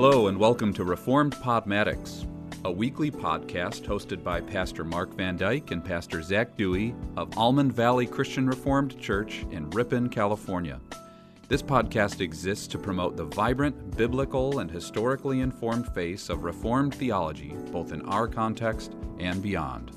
[0.00, 2.24] Hello, and welcome to Reformed Podmatics,
[2.64, 7.72] a weekly podcast hosted by Pastor Mark Van Dyke and Pastor Zach Dewey of Almond
[7.72, 10.80] Valley Christian Reformed Church in Ripon, California.
[11.48, 17.56] This podcast exists to promote the vibrant, biblical, and historically informed face of Reformed theology,
[17.72, 19.90] both in our context and beyond.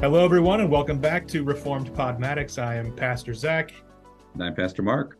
[0.00, 2.58] Hello, everyone, and welcome back to Reformed Podmatics.
[2.60, 3.74] I am Pastor Zach.
[4.32, 5.18] And I'm Pastor Mark.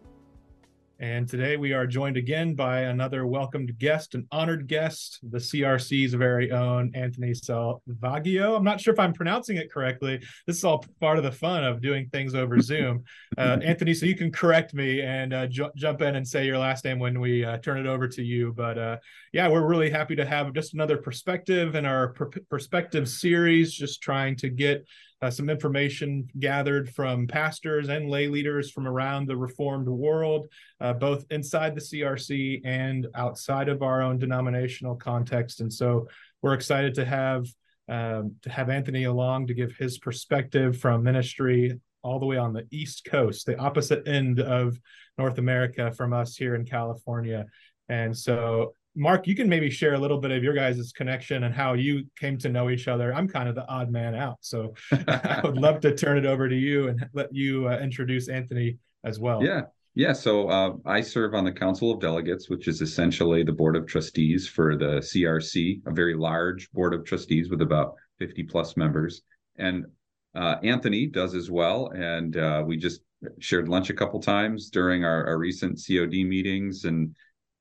[1.00, 6.12] And today we are joined again by another welcomed guest, an honored guest, the CRC's
[6.12, 8.54] very own Anthony Selvaggio.
[8.54, 10.20] I'm not sure if I'm pronouncing it correctly.
[10.46, 13.04] This is all part of the fun of doing things over Zoom.
[13.38, 16.58] Uh, Anthony, so you can correct me and uh, ju- jump in and say your
[16.58, 18.52] last name when we uh, turn it over to you.
[18.52, 18.96] But uh,
[19.32, 24.02] yeah, we're really happy to have just another perspective in our per- perspective series, just
[24.02, 24.86] trying to get
[25.22, 30.48] uh, some information gathered from pastors and lay leaders from around the Reformed world,
[30.80, 35.60] uh, both inside the CRC and outside of our own denominational context.
[35.60, 36.08] And so
[36.42, 37.46] we're excited to have
[37.88, 42.52] um, to have Anthony along to give his perspective from ministry all the way on
[42.52, 44.78] the East Coast, the opposite end of
[45.18, 47.46] North America from us here in California.
[47.88, 51.54] And so Mark, you can maybe share a little bit of your guys' connection and
[51.54, 53.14] how you came to know each other.
[53.14, 56.50] I'm kind of the odd man out, so I would love to turn it over
[56.50, 59.42] to you and let you uh, introduce Anthony as well.
[59.42, 59.62] Yeah,
[59.94, 60.12] yeah.
[60.12, 63.86] So uh, I serve on the Council of Delegates, which is essentially the board of
[63.86, 69.22] trustees for the CRC, a very large board of trustees with about 50 plus members.
[69.56, 69.86] And
[70.34, 73.00] uh, Anthony does as well, and uh, we just
[73.38, 77.14] shared lunch a couple times during our, our recent COD meetings and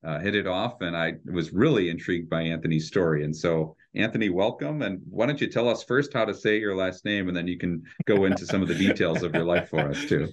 [0.06, 3.24] uh, hit it off, and I was really intrigued by Anthony's story.
[3.26, 4.82] And so, Anthony, welcome.
[4.82, 7.48] And why don't you tell us first how to say your last name, and then
[7.48, 10.30] you can go into some of the details of your life for us too.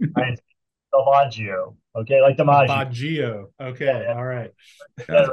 [0.94, 1.76] DiMaggio.
[1.96, 2.68] Okay, like DiMaggio.
[2.68, 3.44] DiMaggio.
[3.60, 4.50] Okay, yeah, all right.
[5.08, 5.26] Yeah.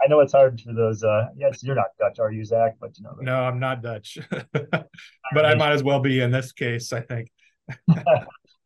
[0.00, 1.02] I know it's hard for those.
[1.02, 2.76] Uh, yes, you're not Dutch, are you, Zach?
[2.80, 3.16] But you know.
[3.20, 4.16] No, I'm not Dutch.
[4.52, 6.92] but I might as well be in this case.
[6.92, 7.30] I think.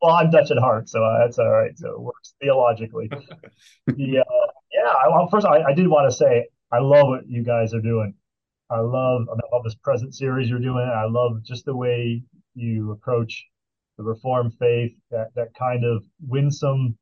[0.03, 1.71] Well, I'm Dutch at heart, so uh, that's all right.
[1.77, 3.07] So it works theologically.
[3.87, 7.21] the uh, yeah, I, well, first I, I did want to say I love what
[7.25, 8.13] you guys are doing.
[8.69, 10.85] I love I love this present series you're doing.
[10.85, 12.21] I love just the way
[12.53, 13.45] you approach
[13.97, 14.91] the Reformed faith.
[15.09, 16.97] That that kind of winsome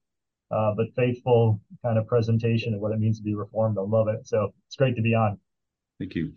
[0.52, 3.80] uh, but faithful kind of presentation of what it means to be Reformed.
[3.80, 4.28] I love it.
[4.28, 5.40] So it's great to be on.
[5.98, 6.34] Thank you.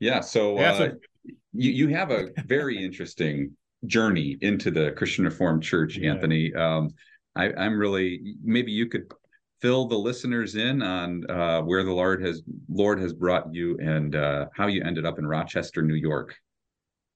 [0.00, 0.20] Yeah.
[0.20, 0.90] So, yeah, so- uh,
[1.52, 3.56] you you have a very interesting
[3.86, 6.10] journey into the Christian Reformed Church, yeah.
[6.10, 6.52] Anthony.
[6.54, 6.90] Um,
[7.36, 9.12] I, am really maybe you could
[9.60, 14.14] fill the listeners in on uh, where the Lord has Lord has brought you and
[14.14, 16.34] uh, how you ended up in Rochester, New York.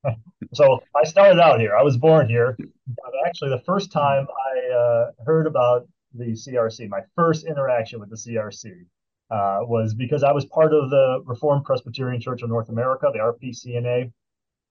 [0.55, 1.77] so I started out here.
[1.77, 6.89] I was born here, but actually the first time I uh, heard about the CRC,
[6.89, 8.84] my first interaction with the CRC.
[9.31, 13.19] Uh, was because I was part of the Reformed Presbyterian Church of North America, the
[13.19, 14.11] RPCNA,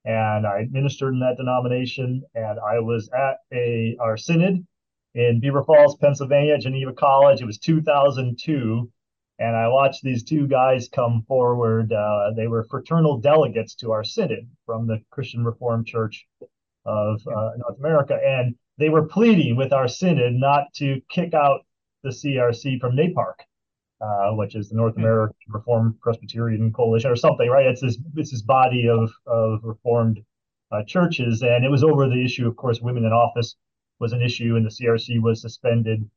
[0.08, 2.24] and I ministered in that denomination.
[2.34, 4.66] And I was at a our synod
[5.14, 7.42] in Beaver Falls, Pennsylvania, Geneva College.
[7.42, 8.90] It was 2002,
[9.40, 11.92] and I watched these two guys come forward.
[11.92, 16.26] Uh, they were fraternal delegates to our synod from the Christian Reformed Church
[16.86, 21.66] of uh, North America, and they were pleading with our synod not to kick out
[22.04, 23.34] the CRC from NAPARC
[24.02, 25.02] uh, which is the North hmm.
[25.02, 27.66] American Reformed Presbyterian Coalition or something, right?
[27.66, 30.20] It's this it's this body of of Reformed
[30.72, 33.56] uh, churches, and it was over the issue, of course, women in office
[34.00, 36.08] was an issue, and the CRC was suspended,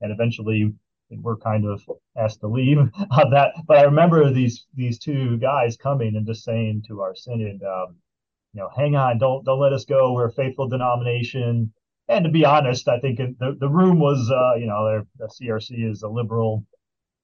[0.00, 0.74] and eventually
[1.10, 1.82] we're kind of
[2.16, 2.78] asked to leave
[3.10, 3.52] on that.
[3.66, 7.96] But I remember these these two guys coming and just saying to our synod, um,
[8.52, 10.12] you know, hang on, don't don't let us go.
[10.12, 11.72] We're a faithful denomination.
[12.08, 15.88] And to be honest, I think the, the room was, uh, you know, the CRC
[15.88, 16.66] is a liberal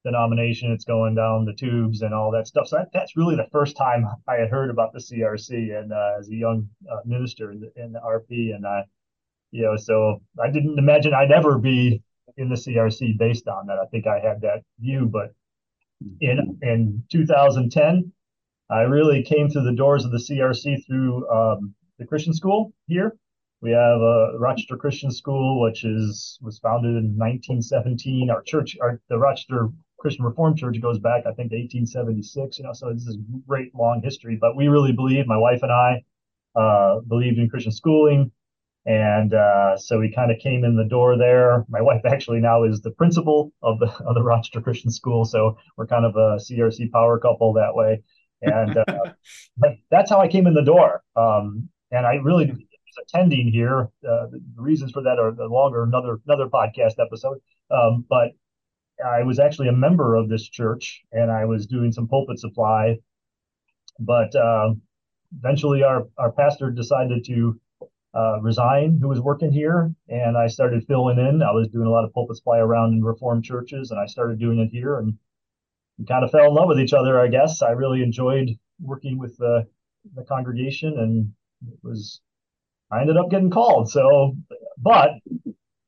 [0.03, 0.71] denomination.
[0.71, 2.67] It's going down the tubes and all that stuff.
[2.67, 6.11] So that, that's really the first time I had heard about the CRC and uh,
[6.19, 8.55] as a young uh, minister in the, in the RP.
[8.55, 8.83] And I,
[9.51, 12.01] you know, so I didn't imagine I'd ever be
[12.37, 13.79] in the CRC based on that.
[13.79, 15.33] I think I had that view, but
[16.21, 18.11] in in 2010,
[18.69, 23.17] I really came through the doors of the CRC through um, the Christian school here.
[23.61, 28.29] We have a Rochester Christian School, which is was founded in 1917.
[28.29, 32.59] Our church, our the Rochester Christian Reformed Church goes back, I think, to 1876.
[32.59, 33.17] You know, so this is
[33.47, 34.37] great long history.
[34.39, 36.03] But we really believe, my wife and I,
[36.55, 38.31] uh, believed in Christian schooling,
[38.85, 41.65] and uh, so we kind of came in the door there.
[41.67, 45.57] My wife actually now is the principal of the of the Rochester Christian School, so
[45.75, 48.01] we're kind of a CRC power couple that way.
[48.41, 49.13] and uh,
[49.91, 51.03] that's how I came in the door.
[51.15, 52.57] Um, and I really was
[53.03, 53.89] attending here.
[54.07, 57.39] Uh, the reasons for that are longer, another another podcast episode.
[57.69, 58.31] Um, but
[59.03, 62.97] I was actually a member of this church, and I was doing some pulpit supply.
[63.99, 64.73] But uh,
[65.37, 67.59] eventually, our our pastor decided to
[68.13, 71.43] uh, resign, who was working here, and I started filling in.
[71.43, 74.39] I was doing a lot of pulpit supply around in Reformed churches, and I started
[74.39, 75.17] doing it here, and
[75.97, 77.19] we kind of fell in love with each other.
[77.19, 78.49] I guess I really enjoyed
[78.81, 79.67] working with the
[80.15, 81.33] the congregation, and
[81.67, 82.21] it was
[82.91, 83.89] I ended up getting called.
[83.89, 84.35] So,
[84.77, 85.11] but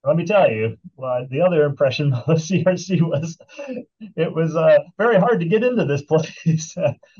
[0.04, 3.38] let me tell you, uh, the other impression of CRC was
[4.16, 6.74] it was uh, very hard to get into this place.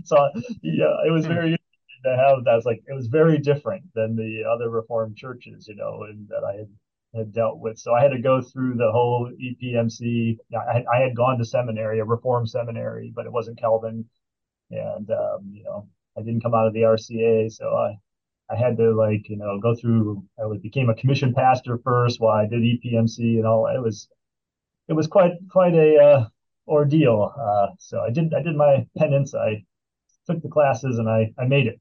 [0.06, 0.30] so,
[0.62, 1.34] yeah, it was hmm.
[1.34, 2.66] very interesting to have that.
[2.66, 6.58] like it was very different than the other Reformed churches, you know, and that I
[6.58, 6.70] had
[7.16, 7.80] had dealt with.
[7.80, 10.38] So I had to go through the whole EPMC.
[10.56, 14.06] I, I had gone to seminary, a Reformed seminary, but it wasn't Calvin,
[14.72, 15.88] and um, you know,
[16.18, 17.98] I didn't come out of the RCA, so I
[18.52, 20.24] I had to like you know go through.
[20.40, 23.68] I became a commission pastor first while I did EPMC and all.
[23.68, 24.10] It was
[24.88, 26.28] it was quite quite a uh,
[26.68, 27.34] ordeal.
[27.40, 29.36] Uh, so I did I did my penance.
[29.36, 29.64] I
[30.28, 31.80] took the classes and I I made it.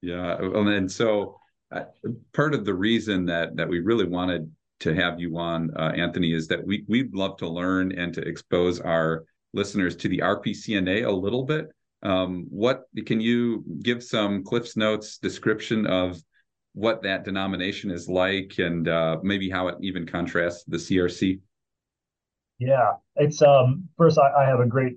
[0.00, 1.38] Yeah, and so
[1.70, 1.84] uh,
[2.32, 4.50] part of the reason that that we really wanted
[4.80, 8.20] to have you on, uh, Anthony, is that we we'd love to learn and to
[8.20, 9.24] expose our
[9.54, 11.68] listeners to the RPCNA a little bit.
[12.02, 16.20] Um, what can you give some Cliff's Notes description of
[16.74, 21.40] what that denomination is like, and uh, maybe how it even contrasts the CRC?
[22.58, 24.96] Yeah, it's um, first I, I have a great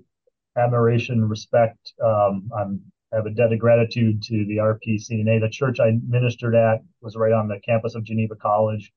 [0.56, 1.92] admiration, respect.
[2.02, 2.80] Um, I'm
[3.12, 5.40] I have a debt of gratitude to the RPCNA.
[5.40, 8.92] The church I ministered at was right on the campus of Geneva College,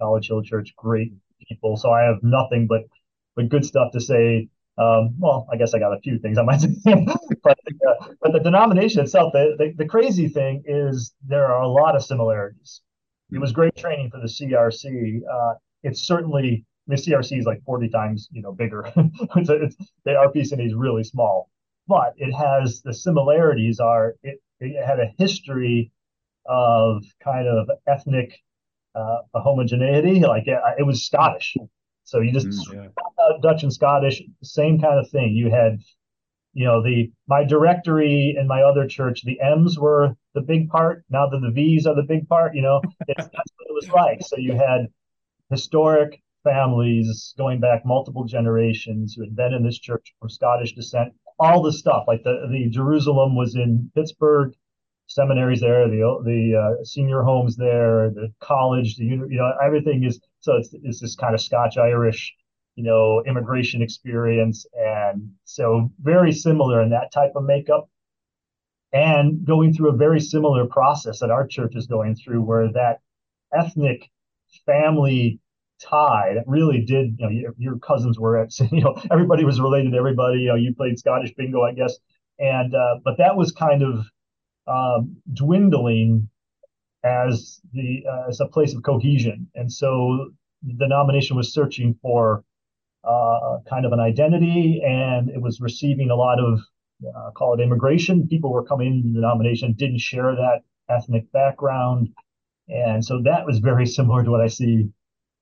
[0.00, 0.74] College Hill Church.
[0.76, 1.12] Great
[1.48, 1.76] people.
[1.76, 2.82] So I have nothing but
[3.36, 4.48] but good stuff to say
[4.78, 6.70] um, well, I guess I got a few things I might say,
[7.42, 7.58] but,
[7.88, 11.94] uh, but the denomination itself, the, the, the, crazy thing is there are a lot
[11.94, 12.80] of similarities.
[13.30, 15.20] It was great training for the CRC.
[15.30, 18.90] Uh, it's certainly the CRC is like 40 times you know bigger.
[18.96, 21.50] it's, it's, the RPCNA is really small,
[21.86, 25.92] but it has the similarities are it, it had a history
[26.46, 28.38] of kind of ethnic
[28.94, 30.20] uh, homogeneity.
[30.20, 31.56] Like it, it was Scottish.
[32.04, 33.38] So you just mm, yeah.
[33.40, 35.34] Dutch and Scottish, same kind of thing.
[35.34, 35.78] You had,
[36.52, 41.04] you know, the my directory in my other church, the M's were the big part.
[41.10, 44.22] Now that the V's are the big part, you know, that's what it was like.
[44.22, 44.88] So you had
[45.50, 51.12] historic families going back multiple generations who had been in this church from Scottish descent.
[51.38, 54.54] All the stuff like the the Jerusalem was in Pittsburgh,
[55.14, 60.20] seminaries there, the the uh, senior homes there, the college, the you know everything is
[60.42, 62.34] so it's, it's this kind of Scotch Irish,
[62.74, 64.66] you know, immigration experience.
[64.74, 67.88] And so very similar in that type of makeup.
[68.92, 72.98] And going through a very similar process that our church is going through, where that
[73.56, 74.10] ethnic
[74.66, 75.38] family
[75.80, 79.60] tie that really did, you know, your, your cousins were at, you know, everybody was
[79.60, 80.40] related to everybody.
[80.40, 81.96] You know, you played Scottish bingo, I guess.
[82.38, 84.04] And, uh, but that was kind of
[84.66, 86.28] um, dwindling
[87.04, 89.48] as the uh, as a place of cohesion.
[89.54, 90.30] And so
[90.62, 92.44] the nomination was searching for
[93.04, 96.60] uh, kind of an identity, and it was receiving a lot of
[97.06, 98.28] uh, call it immigration.
[98.28, 102.10] People were coming into the nomination, didn't share that ethnic background,
[102.68, 104.88] and so that was very similar to what I see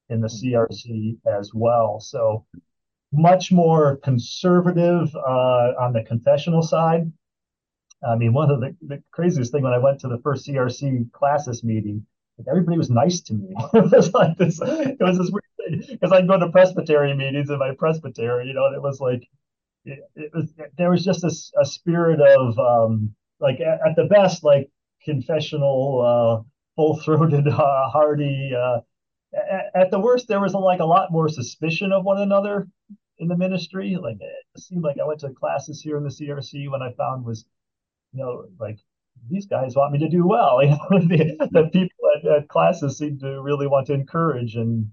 [0.09, 2.01] in the CRC as well.
[2.01, 2.45] So
[3.13, 7.13] much more conservative uh, on the confessional side.
[8.07, 11.13] I mean, one of the, the craziest thing when I went to the first CRC
[11.13, 12.07] classes meeting,
[12.49, 13.55] everybody was nice to me.
[13.75, 17.51] it was like this, it was this weird thing because I'd go to presbytery meetings
[17.51, 19.29] in my presbytery, you know, and it was like,
[19.85, 24.05] it, it was, there was just a, a spirit of, um, like at, at, the
[24.05, 24.71] best, like
[25.05, 26.43] confessional, uh,
[26.77, 28.81] full throated, uh, hearty, uh,
[29.35, 32.67] at, at, the worst, there was like a lot more suspicion of one another
[33.19, 33.97] in the ministry.
[34.01, 37.25] Like it seemed like I went to classes here in the CRC when I found
[37.25, 37.45] was
[38.13, 38.79] you know, like
[39.29, 40.61] these guys want me to do well.
[40.63, 44.91] You know, the, the people at, at, classes seem to really want to encourage, and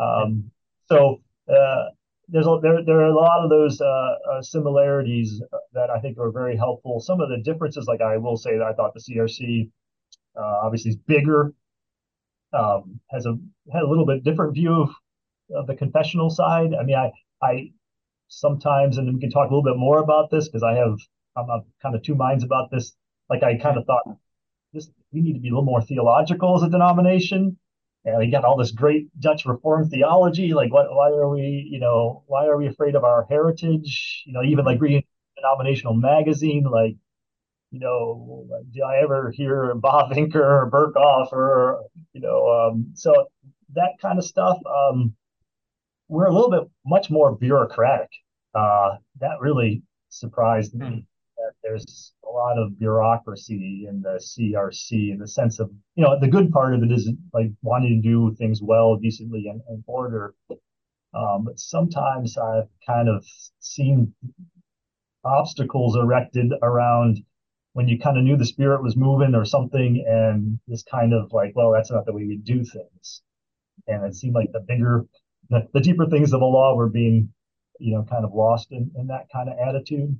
[0.00, 0.50] um,
[0.86, 1.86] so uh,
[2.28, 5.42] there's a, there there are a lot of those uh, uh, similarities
[5.72, 7.00] that I think are very helpful.
[7.00, 9.70] Some of the differences, like I will say that I thought the CRC
[10.36, 11.52] uh, obviously is bigger,
[12.52, 13.36] um, has a
[13.72, 14.90] had a little bit different view of,
[15.54, 16.74] of the confessional side.
[16.78, 17.72] I mean, I I
[18.28, 20.98] sometimes, and we can talk a little bit more about this because I have
[21.36, 21.46] I'm
[21.82, 22.94] kind of two minds about this.
[23.30, 24.04] Like I kind of thought
[24.72, 27.58] this we need to be a little more theological as a denomination.
[28.04, 30.54] And we got all this great Dutch Reformed theology.
[30.54, 30.86] Like, what?
[30.90, 34.22] Why are we, you know, why are we afraid of our heritage?
[34.26, 35.04] You know, even like reading
[35.36, 36.96] denominational magazine like
[37.70, 41.82] you know, did I ever hear Bavinker or Berkhof or,
[42.12, 43.28] you know, um, so
[43.74, 44.58] that kind of stuff.
[44.66, 45.14] Um,
[46.08, 48.08] we're a little bit much more bureaucratic.
[48.54, 51.04] Uh, that really surprised me.
[51.68, 56.28] There's a lot of bureaucracy in the CRC in the sense of, you know, the
[56.28, 60.34] good part of it is like wanting to do things well, decently, and in order.
[61.12, 63.22] Um, but sometimes I've kind of
[63.60, 64.14] seen
[65.24, 67.22] obstacles erected around
[67.74, 71.32] when you kind of knew the spirit was moving or something, and this kind of
[71.32, 73.22] like, well, that's not the way we do things.
[73.86, 75.04] And it seemed like the bigger,
[75.50, 77.30] the, the deeper things of the law were being,
[77.78, 80.18] you know, kind of lost in, in that kind of attitude.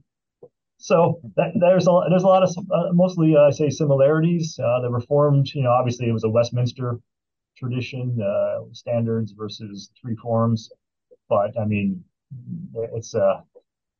[0.78, 4.58] So that, there's a there's a lot of uh, mostly uh, I say similarities.
[4.58, 6.98] Uh, the Reformed, you know, obviously it was a Westminster
[7.56, 10.70] tradition, uh, standards versus three forms,
[11.28, 12.04] but I mean,
[12.92, 13.40] it's uh,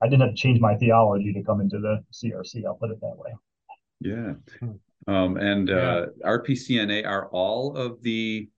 [0.01, 2.65] I didn't have to change my theology to come into the CRC.
[2.65, 3.35] I'll put it that way.
[4.01, 4.35] Yeah.
[4.61, 5.13] Hmm.
[5.13, 8.49] Um, and uh, RPCNA are all of the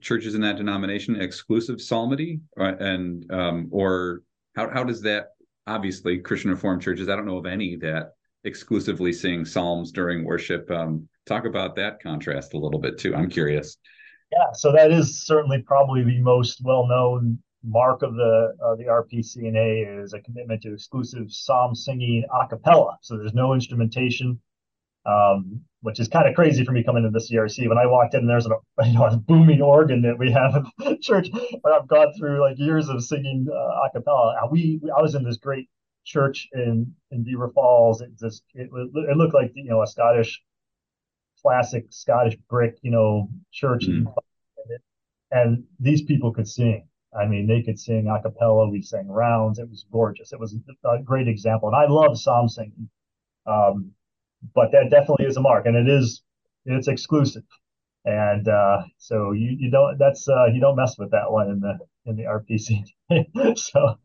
[0.00, 4.22] churches in that denomination exclusive psalmody, and um, or
[4.54, 5.32] how how does that?
[5.70, 7.08] Obviously, Christian Reformed churches.
[7.08, 10.68] I don't know of any that exclusively sing psalms during worship.
[10.68, 13.14] Um, talk about that contrast a little bit too.
[13.14, 13.76] I'm curious.
[14.32, 18.84] Yeah, so that is certainly probably the most well known mark of the uh, the
[18.84, 22.98] RPCNA is a commitment to exclusive psalm singing a cappella.
[23.02, 24.40] So there's no instrumentation
[25.06, 27.68] um, which is kind of crazy for me coming into the CRC.
[27.68, 28.50] When I walked in, there's a,
[28.84, 31.28] you know, a booming organ that we have in church.
[31.62, 34.36] But I've gone through like years of singing uh, a cappella.
[34.50, 35.68] We, I was in this great
[36.04, 38.00] church in in Beaver Falls.
[38.00, 40.42] It just it, it looked like you know a Scottish
[41.40, 44.08] classic Scottish brick you know church, mm-hmm.
[45.30, 46.86] and these people could sing.
[47.18, 48.68] I mean, they could sing a cappella.
[48.68, 49.58] We sang rounds.
[49.58, 50.32] It was gorgeous.
[50.32, 52.88] It was a great example, and I love psalm singing.
[53.46, 53.92] Um,
[54.54, 56.22] but that definitely is a mark, and it is
[56.64, 57.42] it's exclusive,
[58.04, 61.60] and uh, so you you don't that's uh, you don't mess with that one in
[61.60, 62.84] the in the RPC.
[63.58, 63.96] so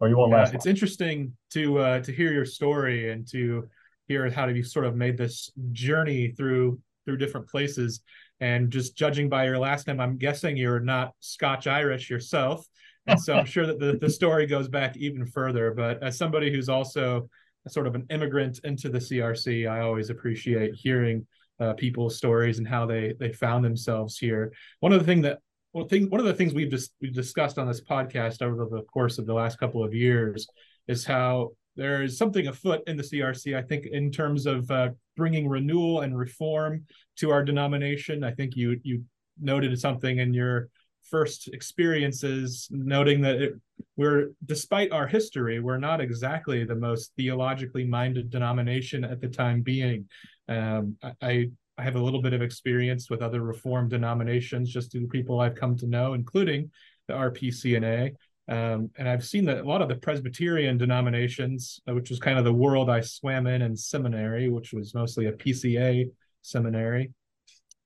[0.00, 0.54] or you won't yeah, last.
[0.54, 0.70] It's long.
[0.70, 3.68] interesting to uh, to hear your story and to
[4.08, 8.00] hear how you sort of made this journey through through different places.
[8.40, 12.66] And just judging by your last name, I'm guessing you're not Scotch Irish yourself.
[13.06, 15.72] And so I'm sure that the, the story goes back even further.
[15.72, 17.28] But as somebody who's also
[17.68, 21.26] sort of an immigrant into the CRC, I always appreciate hearing
[21.58, 24.52] uh, people's stories and how they they found themselves here.
[24.80, 25.38] One of the thing that
[25.72, 28.82] well, thing, one of the things we've just we've discussed on this podcast over the
[28.84, 30.46] course of the last couple of years
[30.88, 33.56] is how there is something afoot in the CRC.
[33.56, 34.90] I think in terms of uh,
[35.20, 36.82] bringing renewal and reform
[37.16, 38.24] to our denomination.
[38.24, 39.04] I think you you
[39.38, 40.70] noted something in your
[41.02, 43.54] first experiences, noting that it,
[43.96, 49.62] we're, despite our history, we're not exactly the most theologically minded denomination at the time
[49.62, 50.08] being.
[50.48, 55.08] Um, I, I have a little bit of experience with other Reformed denominations, just through
[55.08, 56.70] people I've come to know, including
[57.08, 58.14] the RPCNA.
[58.48, 62.38] Um, and I've seen that a lot of the Presbyterian denominations, uh, which was kind
[62.38, 66.10] of the world I swam in in seminary, which was mostly a PCA
[66.42, 67.12] seminary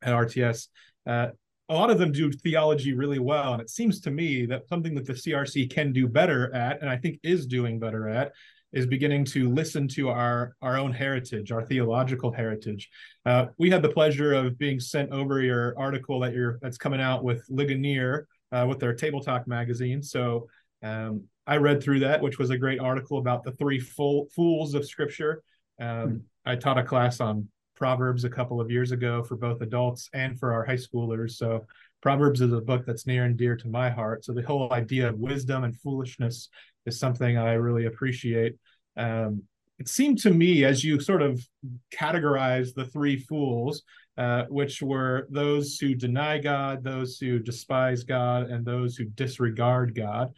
[0.02, 0.68] at RTS,
[1.06, 1.28] uh,
[1.68, 3.54] a lot of them do theology really well.
[3.54, 6.90] And it seems to me that something that the CRC can do better at, and
[6.90, 8.33] I think is doing better at,
[8.73, 12.90] is beginning to listen to our our own heritage, our theological heritage.
[13.25, 17.00] Uh, we had the pleasure of being sent over your article that you're that's coming
[17.00, 20.02] out with Ligonier uh, with their Table Talk magazine.
[20.02, 20.49] So
[20.83, 24.75] um, I read through that, which was a great article about the three full fools
[24.75, 25.42] of Scripture.
[25.80, 26.16] Um, mm-hmm.
[26.44, 30.38] I taught a class on Proverbs a couple of years ago for both adults and
[30.38, 31.33] for our high schoolers.
[31.33, 31.66] So
[32.02, 34.25] Proverbs is a book that's near and dear to my heart.
[34.25, 36.49] So the whole idea of wisdom and foolishness
[36.87, 38.57] is something I really appreciate.
[38.97, 39.43] Um,
[39.78, 41.45] it seemed to me as you sort of
[41.93, 43.83] categorize the three fools,
[44.16, 49.95] uh, which were those who deny God, those who despise God, and those who disregard
[49.95, 50.33] God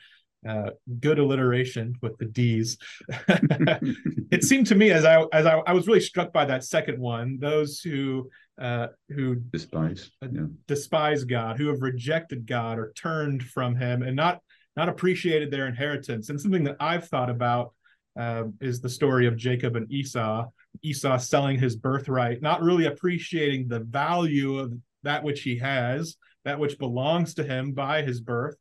[0.46, 2.78] uh, good alliteration with the D's.
[3.28, 6.98] it seemed to me as I as I, I, was really struck by that second
[6.98, 10.46] one, those who uh, who despise uh, yeah.
[10.66, 14.40] despise God, who have rejected God or turned from Him, and not
[14.76, 16.28] not appreciated their inheritance.
[16.28, 17.72] And something that I've thought about
[18.18, 20.46] uh, is the story of Jacob and Esau.
[20.82, 24.74] Esau selling his birthright, not really appreciating the value of
[25.04, 28.56] that which he has, that which belongs to him by his birth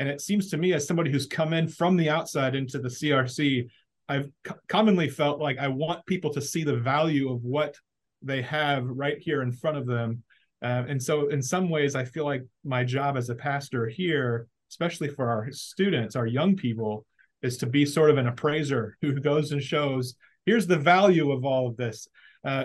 [0.00, 2.88] and it seems to me, as somebody who's come in from the outside into the
[2.88, 3.68] CRC,
[4.08, 4.30] I've
[4.66, 7.76] commonly felt like I want people to see the value of what
[8.22, 10.22] they have right here in front of them.
[10.62, 14.48] Uh, and so, in some ways, I feel like my job as a pastor here,
[14.70, 17.04] especially for our students, our young people,
[17.42, 20.14] is to be sort of an appraiser who goes and shows
[20.46, 22.08] here's the value of all of this
[22.44, 22.64] uh,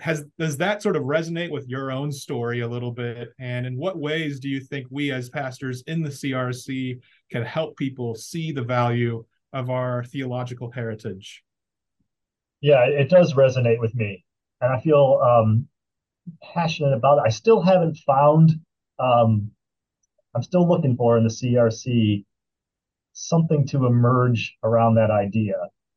[0.00, 3.30] has does that sort of resonate with your own story a little bit?
[3.38, 7.76] And in what ways do you think we as pastors in the crc can help
[7.76, 11.42] people see the value of our theological heritage?
[12.60, 14.24] Yeah it does resonate with me.
[14.60, 15.68] And i feel um,
[16.42, 17.24] passionate about it.
[17.26, 18.52] I still haven't found
[18.98, 19.50] um,
[20.34, 22.24] i'm still looking for in the crc
[23.12, 25.54] something to emerge around that idea.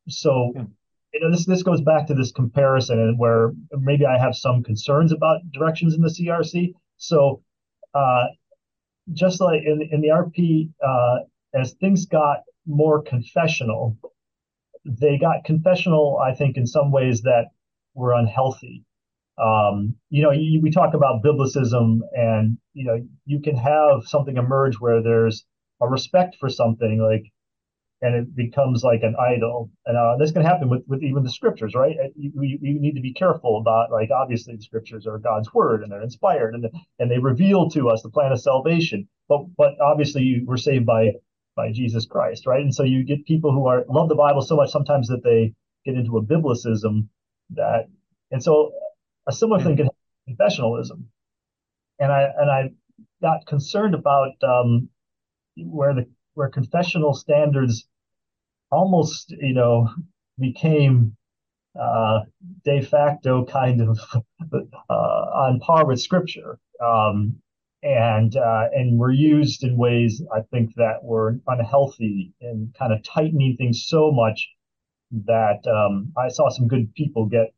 [0.08, 0.64] So hmm
[1.12, 5.12] you know, this this goes back to this comparison where maybe I have some concerns
[5.12, 6.72] about directions in the CRC.
[6.98, 7.42] So,
[7.94, 8.26] uh,
[9.12, 11.24] just like in in the RP, uh,
[11.54, 13.96] as things got more confessional,
[14.84, 16.18] they got confessional.
[16.18, 17.46] I think in some ways that
[17.94, 18.84] were unhealthy.
[19.42, 24.36] Um, you know, you, we talk about biblicism, and you know, you can have something
[24.36, 25.44] emerge where there's
[25.80, 27.32] a respect for something like
[28.02, 29.70] and it becomes like an idol.
[29.86, 31.96] And uh, this can happen with, with even the scriptures, right?
[32.16, 35.82] You, you, you, need to be careful about, like, obviously the scriptures are God's word
[35.82, 36.66] and they're inspired and,
[36.98, 39.08] and they reveal to us the plan of salvation.
[39.28, 41.12] But but obviously we're saved by
[41.56, 42.62] by Jesus Christ, right?
[42.62, 45.52] And so you get people who are love the Bible so much sometimes that they
[45.84, 47.08] get into a biblicism
[47.50, 47.88] that,
[48.30, 48.72] and so
[49.26, 51.04] a similar thing can happen confessionalism.
[51.98, 52.70] And I and I
[53.20, 54.88] got concerned about um,
[55.56, 57.86] where the where confessional standards
[58.70, 59.88] almost, you know,
[60.38, 61.16] became
[61.80, 62.20] uh,
[62.64, 63.98] de facto kind of
[64.90, 66.58] uh, on par with scripture.
[66.84, 67.36] Um,
[67.82, 73.02] and uh, and were used in ways I think that were unhealthy and kind of
[73.02, 74.50] tightening things so much
[75.24, 77.54] that um, I saw some good people get,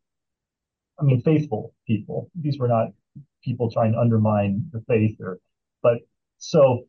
[1.01, 2.31] I mean, faithful people.
[2.41, 2.89] These were not
[3.43, 5.41] people trying to undermine the faith or,
[5.83, 5.99] but
[6.39, 6.87] so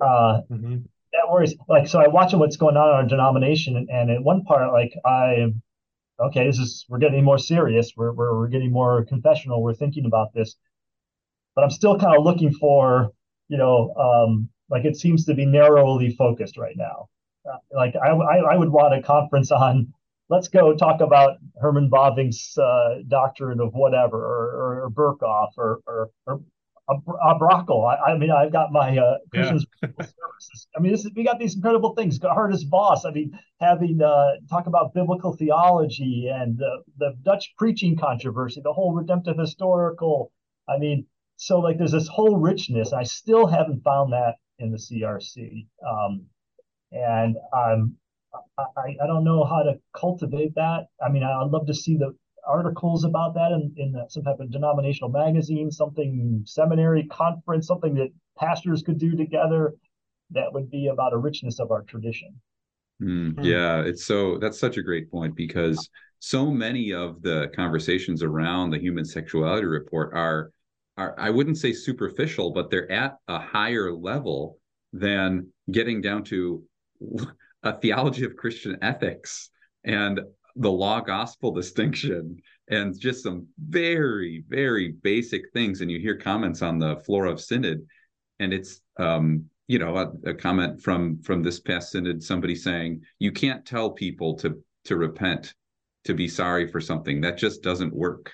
[0.00, 0.76] uh, mm-hmm
[1.30, 1.54] worries.
[1.68, 4.72] Like, so I watch what's going on in our denomination, and, and in one part,
[4.72, 5.52] like I,
[6.20, 7.92] okay, this is we're getting more serious.
[7.96, 9.62] We're we're we're getting more confessional.
[9.62, 10.56] We're thinking about this,
[11.54, 13.12] but I'm still kind of looking for,
[13.48, 17.08] you know, um, like it seems to be narrowly focused right now.
[17.50, 19.92] Uh, like I, I I would want a conference on
[20.28, 25.80] let's go talk about Herman Bavinck's uh, doctrine of whatever, or, or, or Berkhof, or,
[25.86, 26.40] or, or
[26.88, 27.84] a, a.
[27.84, 29.88] I, I, mean, I've got my uh, Christians yeah.
[29.90, 30.68] services.
[30.76, 32.18] I mean, this is, we got these incredible things.
[32.18, 33.04] Geerhardus Vos.
[33.04, 38.72] I mean, having uh, talk about biblical theology and uh, the Dutch preaching controversy, the
[38.72, 40.32] whole redemptive historical.
[40.68, 42.92] I mean, so like there's this whole richness.
[42.92, 46.26] I still haven't found that in the CRC, um,
[46.92, 47.96] and I'm.
[48.58, 50.88] I, I don't know how to cultivate that.
[51.02, 52.14] I mean, I'd love to see the
[52.46, 58.08] articles about that in, in some type of denominational magazine, something seminary conference, something that
[58.38, 59.74] pastors could do together
[60.30, 62.34] that would be about a richness of our tradition.
[63.02, 68.22] Mm, yeah, it's so that's such a great point because so many of the conversations
[68.22, 70.50] around the human sexuality report are
[70.96, 74.58] are I wouldn't say superficial, but they're at a higher level
[74.92, 76.62] than getting down to
[77.62, 79.50] a theology of Christian ethics
[79.84, 80.20] and
[80.56, 82.36] the law gospel distinction
[82.68, 85.80] and just some very very basic things.
[85.80, 87.86] And you hear comments on the floor of synod
[88.38, 93.02] and it's um you know a, a, comment from from this past synod somebody saying
[93.18, 95.54] you can't tell people to to repent
[96.04, 97.20] to be sorry for something.
[97.20, 98.32] That just doesn't work.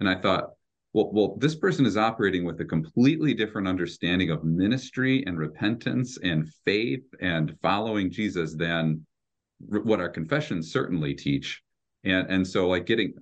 [0.00, 0.50] And i thought
[0.92, 6.18] well well this person is operating with a completely different understanding of ministry and repentance
[6.22, 9.06] and faith and following jesus than
[9.68, 11.62] what our confessions certainly teach.
[12.04, 13.14] And and so like getting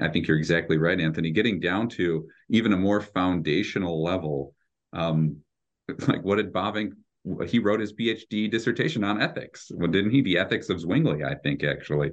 [0.00, 4.54] i think you're exactly right anthony getting down to even a more foundational level
[4.92, 5.36] um
[6.06, 6.92] like what did Bavinck
[7.46, 9.70] he wrote his phd dissertation on ethics.
[9.74, 10.22] Well didn't he?
[10.22, 12.10] The ethics of zwingli i think actually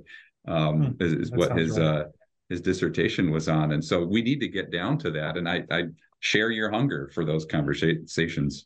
[0.48, 1.86] um hmm, is, is what his right.
[1.86, 2.04] uh
[2.50, 3.74] his dissertation was on.
[3.74, 5.38] And so we need to get down to that.
[5.38, 5.84] And i i
[6.20, 8.66] share your hunger for those conversations.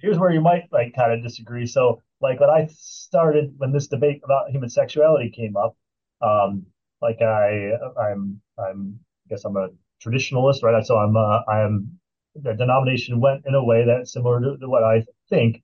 [0.00, 1.66] Here's where you might like kind of disagree.
[1.66, 5.76] So like when I started when this debate about human sexuality came up,
[6.20, 6.66] um,
[7.00, 9.68] like I I'm I'm I guess I'm a
[10.04, 10.84] traditionalist, right?
[10.84, 11.98] So I'm uh, I'm
[12.34, 15.62] the denomination went in a way that's similar to, to what I think,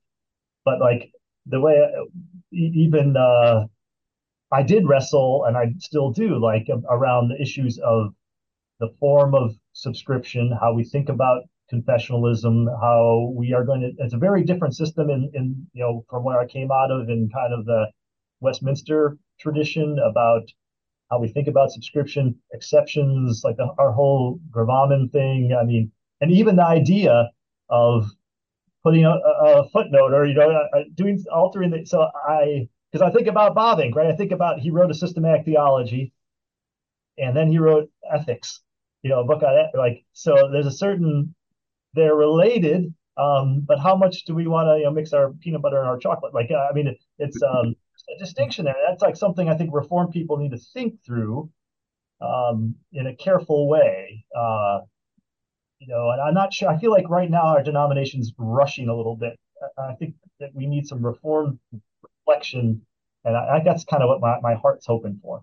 [0.64, 1.10] but like
[1.46, 2.04] the way uh,
[2.52, 3.66] even uh,
[4.52, 8.14] I did wrestle and I still do like around the issues of
[8.80, 14.14] the form of subscription, how we think about confessionalism, how we are going to, it's
[14.14, 17.31] a very different system in, in, you know, from where I came out of in
[17.33, 17.87] kind of the
[18.40, 20.42] Westminster tradition about
[21.11, 25.57] how we think about subscription exceptions, like the, our whole gravamen thing.
[25.59, 27.31] I mean, and even the idea
[27.68, 28.09] of
[28.83, 33.09] putting a, a footnote or, you know, uh, uh, doing, altering the, so I, because
[33.09, 34.07] I think about Bavinck, right?
[34.07, 36.12] I think about he wrote a systematic theology,
[37.18, 38.61] and then he wrote ethics,
[39.03, 39.66] you know, a book on.
[39.77, 41.35] Like, so there's a certain
[41.94, 45.62] they're related, um, but how much do we want to you know mix our peanut
[45.62, 46.35] butter and our chocolate?
[46.35, 47.74] Like, I mean, it, it's um,
[48.14, 48.74] a distinction there.
[48.88, 51.50] That's like something I think reform people need to think through
[52.20, 54.24] um, in a careful way.
[54.37, 54.80] Uh,
[55.78, 56.68] you know, and I'm not sure.
[56.68, 59.38] I feel like right now our denomination's rushing a little bit.
[59.78, 61.59] I think that we need some reform
[62.26, 62.83] reflection,
[63.24, 65.42] and I, I that's kind of what my, my heart's hoping for.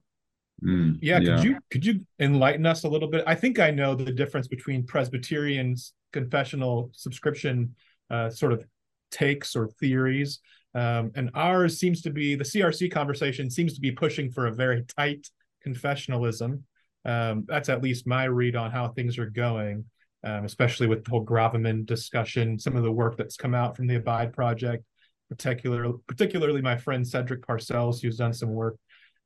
[0.64, 3.24] Mm, yeah, yeah, could you could you enlighten us a little bit?
[3.26, 7.76] I think I know the difference between Presbyterians confessional subscription
[8.10, 8.66] uh, sort of
[9.12, 10.40] takes or theories,
[10.74, 14.54] um, and ours seems to be the CRC conversation seems to be pushing for a
[14.54, 15.28] very tight
[15.66, 16.62] confessionalism.
[17.04, 19.86] Um, that's at least my read on how things are going,
[20.24, 23.88] um, especially with the whole Gravamen discussion, some of the work that's come out from
[23.88, 24.84] the Abide Project,
[25.30, 28.78] particular, particularly my friend Cedric Parcells, who's done some work.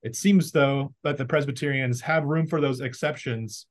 [0.03, 3.67] It seems though that the Presbyterians have room for those exceptions.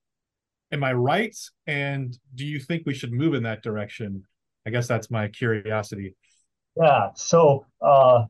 [0.74, 1.36] Am I right?
[1.68, 4.24] And do you think we should move in that direction?
[4.66, 6.16] I guess that's my curiosity.
[6.76, 7.10] Yeah.
[7.14, 8.24] So uh,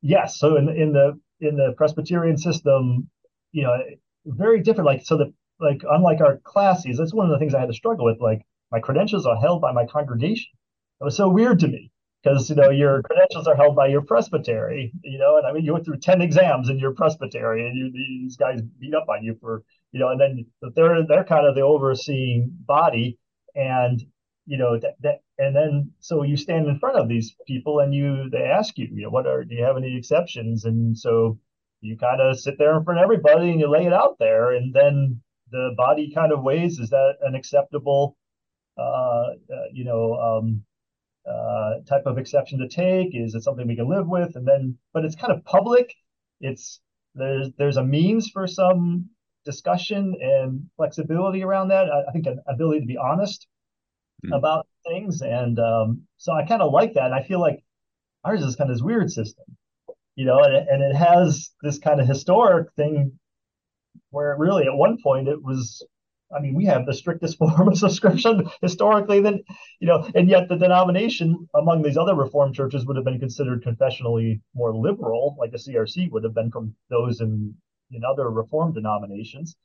[0.00, 0.38] yes.
[0.38, 3.10] So in in the in the Presbyterian system,
[3.52, 3.76] you know,
[4.24, 4.86] very different.
[4.86, 7.74] Like so the like unlike our classes, that's one of the things I had to
[7.74, 8.18] struggle with.
[8.18, 10.48] Like my credentials are held by my congregation.
[11.02, 14.02] It was so weird to me because you know your credentials are held by your
[14.02, 17.76] presbytery you know and i mean you went through 10 exams in your presbytery and
[17.76, 21.46] you, these guys beat up on you for you know and then they're they're kind
[21.46, 23.18] of the overseeing body
[23.54, 24.02] and
[24.46, 27.94] you know that, that and then so you stand in front of these people and
[27.94, 31.38] you they ask you you know what are do you have any exceptions and so
[31.80, 34.52] you kind of sit there in front of everybody and you lay it out there
[34.52, 38.16] and then the body kind of weighs is that an acceptable
[38.78, 40.62] uh, uh you know um,
[41.28, 43.14] uh, type of exception to take?
[43.14, 44.36] Is it something we can live with?
[44.36, 45.94] And then, but it's kind of public.
[46.40, 46.80] It's
[47.14, 49.10] there's there's a means for some
[49.44, 51.86] discussion and flexibility around that.
[51.90, 53.46] I, I think an ability to be honest
[54.24, 54.36] mm.
[54.36, 57.06] about things, and um, so I kind of like that.
[57.06, 57.62] And I feel like
[58.24, 59.44] ours is kind of this weird system,
[60.14, 63.18] you know, and, and it has this kind of historic thing
[64.10, 65.82] where really at one point it was
[66.34, 69.42] I mean, we have the strictest form of subscription historically, then
[69.80, 73.64] you know, and yet the denomination among these other Reformed churches would have been considered
[73.64, 77.54] confessionally more liberal, like the CRC would have been from those in
[77.90, 79.56] in other Reformed denominations.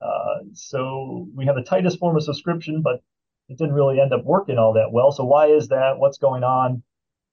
[0.00, 3.02] Uh, so we have the tightest form of subscription, but
[3.48, 5.12] it didn't really end up working all that well.
[5.12, 5.98] So why is that?
[5.98, 6.82] What's going on?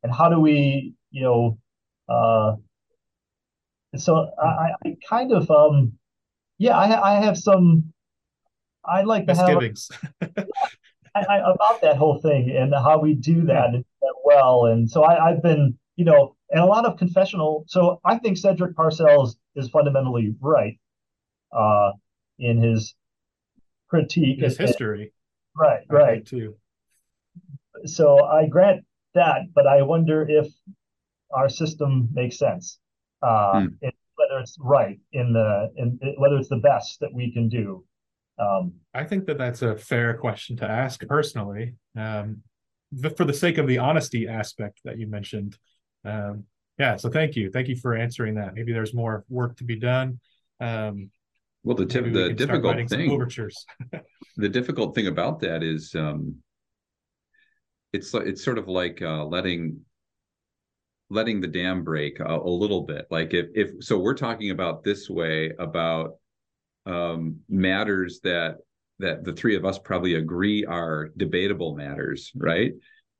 [0.03, 1.57] And how do we, you know,
[2.07, 2.55] uh,
[3.95, 5.93] so I, I kind of, um,
[6.57, 7.93] yeah, I, I have some
[8.85, 9.59] I like to have
[11.15, 14.65] I, I, about that whole thing and how we do that, that well.
[14.65, 17.65] And so I, have been, you know, and a lot of confessional.
[17.67, 20.79] So I think Cedric Parcells is fundamentally right
[21.55, 21.91] uh,
[22.39, 22.95] in his
[23.89, 24.39] critique.
[24.39, 25.01] His history.
[25.01, 25.11] And,
[25.55, 26.25] right, right.
[26.25, 26.55] Too.
[27.85, 30.47] So I grant that, but I wonder if
[31.31, 32.79] our system makes sense.
[33.21, 33.67] Uh, hmm.
[34.15, 37.83] whether it's right in the in whether it's the best that we can do
[38.39, 42.41] um, I think that that's a fair question to ask personally, um,
[43.17, 45.57] for the sake of the honesty aspect that you mentioned.
[46.05, 46.45] Um,
[46.79, 48.55] yeah, so thank you, thank you for answering that.
[48.55, 50.19] Maybe there's more work to be done.
[50.61, 51.11] Um,
[51.63, 53.65] well, the tip, the difficult thing, overtures.
[54.37, 56.35] the difficult thing about that is, um,
[57.91, 59.81] it's it's sort of like uh, letting
[61.09, 63.07] letting the dam break a, a little bit.
[63.11, 66.13] Like if if so, we're talking about this way about
[66.85, 68.57] um, matters that
[68.99, 72.71] that the three of us probably agree are debatable matters, right?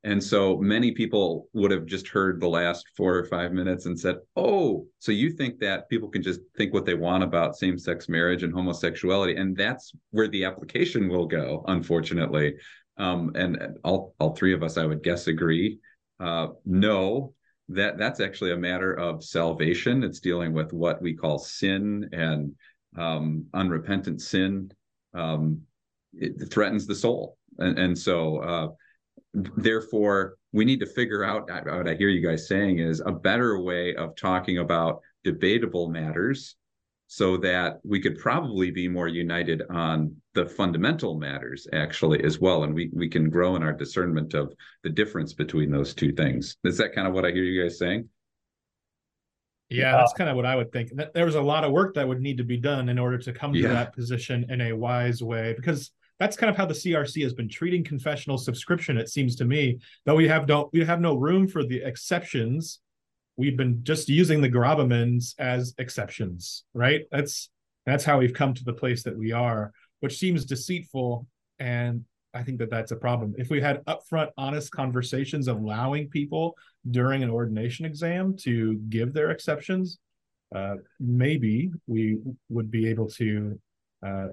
[0.03, 3.99] And so many people would have just heard the last four or five minutes and
[3.99, 8.07] said, "Oh, so you think that people can just think what they want about same-sex
[8.07, 12.55] marriage and homosexuality?" And that's where the application will go, unfortunately.
[12.97, 15.79] Um, and all all three of us, I would guess, agree.
[16.19, 17.33] Uh, no,
[17.69, 20.03] that that's actually a matter of salvation.
[20.03, 22.55] It's dealing with what we call sin and
[22.97, 24.71] um, unrepentant sin
[25.13, 25.61] um,
[26.13, 28.67] it threatens the soul and, and so uh,
[29.33, 33.59] therefore we need to figure out what i hear you guys saying is a better
[33.59, 36.55] way of talking about debatable matters
[37.07, 42.63] so that we could probably be more united on the fundamental matters actually as well
[42.63, 44.51] and we we can grow in our discernment of
[44.83, 47.77] the difference between those two things is that kind of what i hear you guys
[47.77, 48.07] saying
[49.69, 50.91] yeah, that's kind of what I would think.
[51.13, 53.31] There was a lot of work that would need to be done in order to
[53.31, 53.67] come yeah.
[53.67, 57.33] to that position in a wise way, because that's kind of how the CRC has
[57.33, 58.97] been treating confessional subscription.
[58.97, 62.79] It seems to me, that we have don't we have no room for the exceptions.
[63.37, 67.05] we've been just using the gravamens as exceptions, right?
[67.11, 67.49] That's
[67.85, 71.25] that's how we've come to the place that we are, which seems deceitful.
[71.57, 72.03] And
[72.33, 73.33] I think that that's a problem.
[73.37, 76.55] If we had upfront, honest conversations allowing people
[76.91, 79.99] during an ordination exam to give their exceptions,
[80.53, 82.17] uh, maybe we
[82.49, 83.59] would be able to
[84.05, 84.27] uh,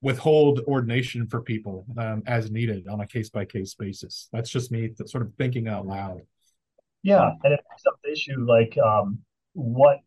[0.00, 4.28] withhold ordination for people um, as needed on a case by case basis.
[4.32, 6.20] That's just me th- sort of thinking out loud.
[7.02, 9.18] Yeah, and it brings up the issue like um,
[9.54, 9.98] what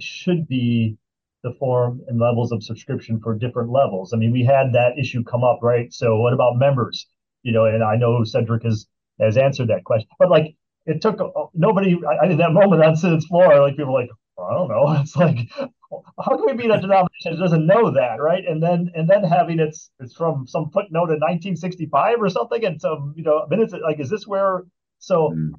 [0.00, 0.96] should be
[1.42, 4.12] the form and levels of subscription for different levels.
[4.12, 5.92] I mean, we had that issue come up, right?
[5.92, 7.06] So what about members?
[7.42, 8.86] You know, and I know Cedric has
[9.20, 10.56] has answered that question, but like
[10.86, 11.18] it took
[11.54, 11.96] nobody.
[12.08, 14.86] I, I that moment on Synods floor, like people were like, I don't know.
[15.00, 18.44] It's like, how can we be in a denomination that doesn't know that, right?
[18.46, 22.80] And then and then having it's it's from some footnote in 1965 or something, and
[22.80, 24.64] some you know minutes like, is this where?
[24.98, 25.50] So mm.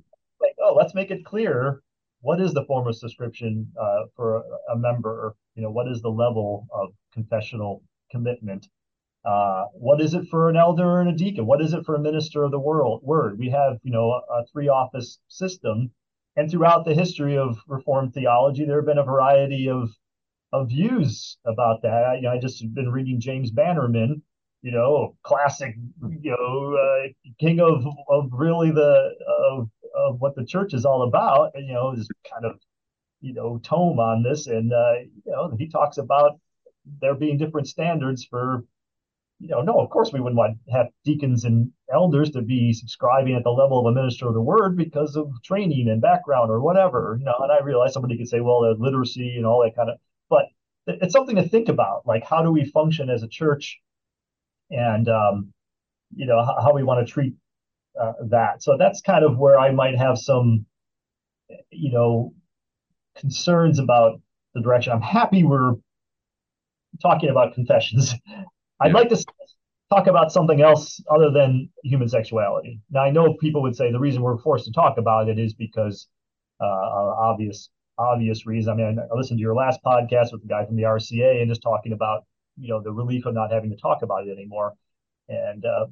[0.42, 1.82] like, oh, let's make it clear
[2.22, 5.36] what is the form of subscription uh, for a, a, member?
[5.56, 8.68] You know, what is the level of confessional commitment?
[9.26, 11.46] Uh, what is it for an elder and a deacon?
[11.46, 13.38] What is it for a minister of the world, word?
[13.38, 15.92] We have, you know, a, a three office system.
[16.38, 19.90] And throughout the history of Reformed theology, there have been a variety of
[20.54, 22.04] of views about that.
[22.06, 24.22] I, you know, I just been reading James Bannerman,
[24.62, 25.76] you know, classic,
[26.22, 27.08] you know, uh,
[27.40, 31.74] king of of really the of of what the church is all about, and you
[31.74, 32.60] know, his kind of
[33.20, 34.94] you know tome on this, and uh,
[35.26, 36.40] you know, he talks about
[37.02, 38.64] there being different standards for
[39.40, 42.74] you know, no, of course we wouldn't want to have deacons and elders to be
[42.74, 46.50] subscribing at the level of a minister of the word because of training and background
[46.50, 47.36] or whatever, you know.
[47.40, 49.98] And I realize somebody could say, well, the literacy and all that kind of,
[50.30, 50.46] but
[50.88, 52.08] it's something to think about.
[52.08, 53.80] Like, how do we function as a church,
[54.72, 55.54] and um,
[56.16, 57.34] you know, how, how we want to treat
[58.00, 58.64] uh, that.
[58.64, 60.66] So that's kind of where I might have some,
[61.70, 62.34] you know,
[63.18, 64.22] concerns about
[64.54, 64.94] the direction.
[64.94, 65.76] I'm happy we're
[67.02, 68.16] talking about confessions.
[68.80, 68.94] I'd yeah.
[68.94, 69.26] like to
[69.90, 72.82] talk about something else other than human sexuality.
[72.90, 75.54] Now, I know people would say the reason we're forced to talk about it is
[75.54, 76.08] because
[76.60, 78.74] uh, obvious obvious reason.
[78.74, 81.50] I mean, I listened to your last podcast with the guy from the RCA and
[81.50, 82.26] just talking about
[82.58, 84.74] you know the relief of not having to talk about it anymore.
[85.30, 85.88] And uh,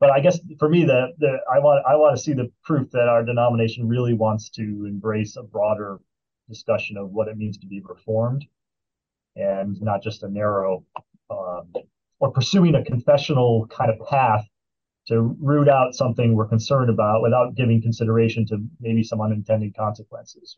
[0.00, 2.90] but I guess for me, the the I want I want to see the proof
[2.92, 5.98] that our denomination really wants to embrace a broader
[6.48, 8.44] discussion of what it means to be reformed,
[9.36, 10.84] and not just a narrow
[11.30, 11.72] um,
[12.20, 14.44] or pursuing a confessional kind of path
[15.08, 20.56] to root out something we're concerned about without giving consideration to maybe some unintended consequences.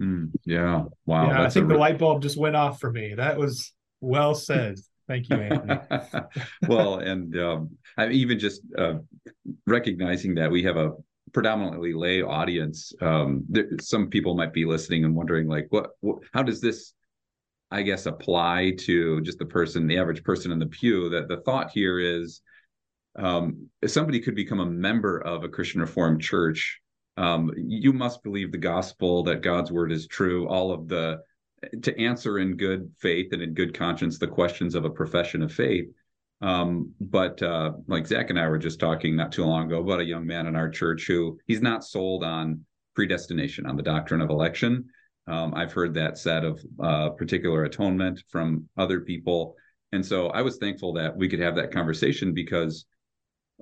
[0.00, 0.84] Mm, yeah.
[1.04, 1.28] Wow.
[1.28, 3.14] Yeah, I think the light bulb just went off for me.
[3.14, 4.78] That was well said.
[5.06, 5.80] Thank you, Anthony.
[6.68, 8.94] well, and um, I'm even just uh,
[9.66, 10.92] recognizing that we have a
[11.32, 12.92] predominantly lay audience.
[13.02, 16.94] Um, there, some people might be listening and wondering, like, what, what, how does this,
[17.70, 21.08] I guess, apply to just the person, the average person in the pew?
[21.10, 22.42] That the thought here is,
[23.16, 26.80] um, somebody could become a member of a Christian Reformed church,
[27.16, 30.48] um, you must believe the gospel that God's word is true.
[30.48, 31.18] All of the
[31.82, 35.52] to answer in good faith and in good conscience the questions of a profession of
[35.52, 35.88] faith.
[36.40, 40.00] Um, but uh, like Zach and I were just talking not too long ago about
[40.00, 44.22] a young man in our church who he's not sold on predestination, on the doctrine
[44.22, 44.86] of election.
[45.30, 49.54] Um, I've heard that said of uh, particular atonement from other people.
[49.92, 52.86] And so I was thankful that we could have that conversation because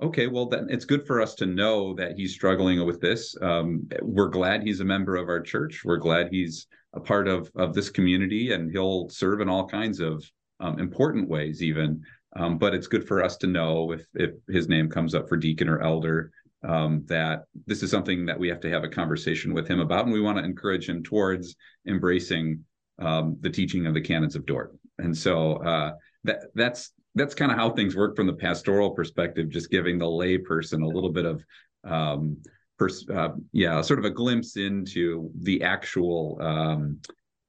[0.01, 3.35] okay, well, then it's good for us to know that he's struggling with this.
[3.41, 5.81] Um, we're glad he's a member of our church.
[5.83, 9.99] We're glad he's a part of of this community, and he'll serve in all kinds
[9.99, 10.23] of
[10.59, 12.01] um, important ways, even.
[12.35, 15.37] Um, but it's good for us to know if if his name comes up for
[15.37, 16.31] deacon or elder
[16.63, 20.05] um, that this is something that we have to have a conversation with him about,
[20.05, 21.55] and we want to encourage him towards
[21.87, 22.63] embracing
[22.99, 24.75] um, the teaching of the canons of Dort.
[24.97, 25.93] And so uh,
[26.25, 30.09] that that's that's kind of how things work from the pastoral perspective, just giving the
[30.09, 31.43] lay person a little bit of
[31.83, 32.37] um,
[32.77, 36.99] pers- uh, yeah, sort of a glimpse into the actual um,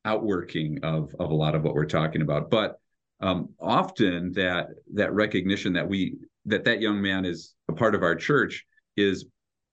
[0.04, 2.48] outworking of of a lot of what we're talking about.
[2.50, 2.76] But
[3.20, 8.02] um, often that that recognition that we that that young man is a part of
[8.02, 8.64] our church
[8.96, 9.26] is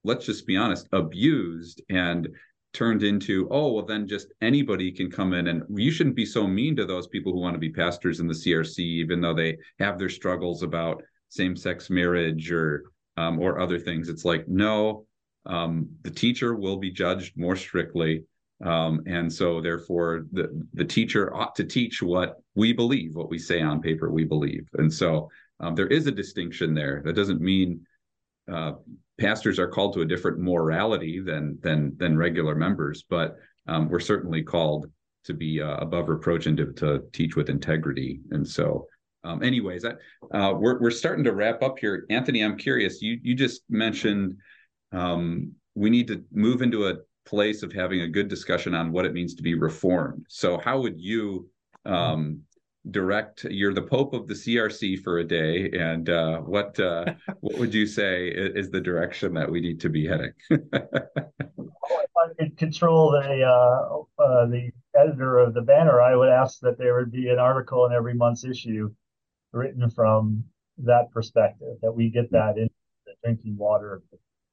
[0.04, 2.28] let's just be honest abused and
[2.74, 6.46] turned into oh well then just anybody can come in and you shouldn't be so
[6.46, 9.58] mean to those people who want to be pastors in the crc even though they
[9.80, 12.84] have their struggles about same-sex marriage or
[13.18, 14.10] um, or other things.
[14.10, 15.06] It's like no
[15.46, 18.24] um, the teacher will be judged more strictly.
[18.64, 23.38] Um, and so therefore the the teacher ought to teach what we believe what we
[23.38, 24.68] say on paper we believe.
[24.78, 27.02] And so um, there is a distinction there.
[27.04, 27.86] That doesn't mean
[28.52, 28.74] uh,
[29.20, 34.00] pastors are called to a different morality than than than regular members, but um, we're
[34.00, 34.90] certainly called
[35.26, 38.22] to be uh, above reproach and to, to, teach with integrity.
[38.32, 38.88] And so,
[39.26, 39.92] um, anyways, I,
[40.38, 42.06] uh, we're we're starting to wrap up here.
[42.10, 43.02] Anthony, I'm curious.
[43.02, 44.38] You you just mentioned
[44.92, 49.06] um, we need to move into a place of having a good discussion on what
[49.06, 50.26] it means to be reformed.
[50.30, 51.50] So, how would you
[51.86, 52.42] um,
[52.92, 53.46] direct?
[53.46, 57.74] You're the Pope of the CRC for a day, and uh, what uh, what would
[57.74, 60.34] you say is, the direction that we need to be heading?
[60.50, 66.60] if I could control the uh, uh, the editor of the banner, I would ask
[66.62, 68.92] that there would be an article in every month's issue
[69.52, 70.44] written from
[70.80, 72.70] that perspective, that we get that in
[73.06, 74.02] the drinking water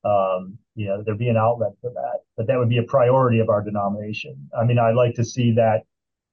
[0.04, 2.20] um, you know, there'd be an outlet for that.
[2.36, 4.50] But that would be a priority of our denomination.
[4.58, 5.84] I mean, I'd like to see that,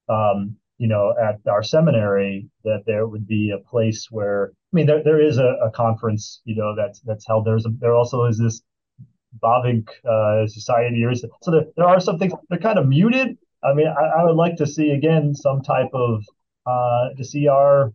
[0.10, 4.88] um, you know, at our seminary, that there would be a place where, I mean,
[4.88, 7.46] there, there is a, a conference, you know, that's that's held.
[7.46, 8.64] There's a, there also is this
[9.44, 13.38] Bavinck uh, Society, or so there, there are some things they're kind of muted.
[13.64, 16.24] I mean, I, I would like to see again some type of
[16.66, 17.94] uh, to see our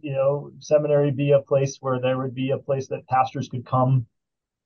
[0.00, 3.64] you know seminary be a place where there would be a place that pastors could
[3.64, 4.04] come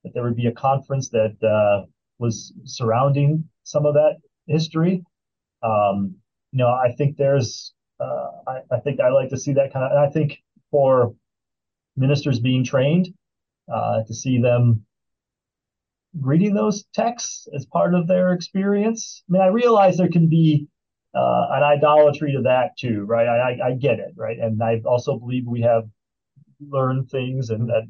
[0.03, 1.85] that there would be a conference that uh,
[2.19, 5.05] was surrounding some of that history.
[5.63, 6.17] Um,
[6.53, 9.85] you know, I think there's, uh, I, I, think I like to see that kind
[9.85, 11.15] of, and I think for
[11.97, 13.09] ministers being trained,
[13.73, 14.85] uh, to see them
[16.19, 19.23] reading those texts as part of their experience.
[19.29, 20.67] I mean, I realize there can be
[21.15, 23.27] uh, an idolatry to that too, right?
[23.29, 24.39] I, I, get it, right?
[24.39, 25.85] And I also believe we have
[26.61, 27.83] learned things and that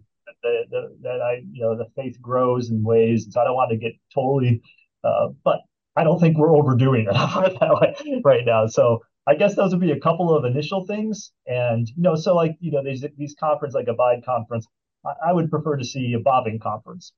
[0.42, 3.24] the, the, that I, you know, the faith grows in ways.
[3.24, 4.62] And so I don't want to get totally,
[5.04, 5.60] uh, but
[6.00, 8.66] I don't think we're overdoing it right now.
[8.66, 11.30] So I guess those would be a couple of initial things.
[11.46, 14.66] And, you know, so like, you know, these, these conference, like a Abide conference,
[15.04, 17.12] I, I would prefer to see a Bavinck conference.